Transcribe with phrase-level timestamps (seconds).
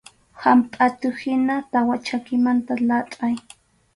[0.43, 3.35] Hampʼatuhina tawa chakimanta latʼay.